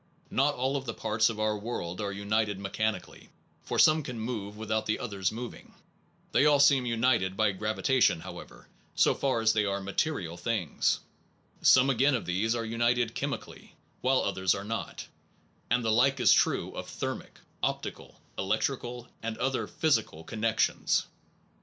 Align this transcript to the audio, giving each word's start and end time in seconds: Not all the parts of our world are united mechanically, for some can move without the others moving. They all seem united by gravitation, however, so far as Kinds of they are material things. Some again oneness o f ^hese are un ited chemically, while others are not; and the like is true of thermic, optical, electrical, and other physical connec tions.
Not 0.31 0.55
all 0.55 0.81
the 0.81 0.95
parts 0.95 1.29
of 1.29 1.39
our 1.39 1.55
world 1.55 2.01
are 2.01 2.11
united 2.11 2.57
mechanically, 2.57 3.29
for 3.61 3.77
some 3.77 4.01
can 4.01 4.19
move 4.19 4.57
without 4.57 4.87
the 4.87 4.97
others 4.97 5.31
moving. 5.31 5.75
They 6.31 6.43
all 6.47 6.59
seem 6.59 6.87
united 6.87 7.37
by 7.37 7.51
gravitation, 7.51 8.21
however, 8.21 8.67
so 8.95 9.13
far 9.13 9.41
as 9.41 9.49
Kinds 9.49 9.51
of 9.51 9.53
they 9.61 9.65
are 9.67 9.79
material 9.79 10.37
things. 10.37 11.01
Some 11.61 11.91
again 11.91 12.15
oneness 12.15 12.29
o 12.29 12.31
f 12.31 12.49
^hese 12.49 12.55
are 12.55 12.73
un 12.73 12.81
ited 12.95 13.13
chemically, 13.13 13.75
while 14.01 14.21
others 14.21 14.55
are 14.55 14.63
not; 14.63 15.05
and 15.69 15.85
the 15.85 15.91
like 15.91 16.19
is 16.19 16.33
true 16.33 16.71
of 16.71 16.87
thermic, 16.89 17.37
optical, 17.61 18.19
electrical, 18.39 19.07
and 19.21 19.37
other 19.37 19.67
physical 19.67 20.25
connec 20.25 20.57
tions. 20.57 21.05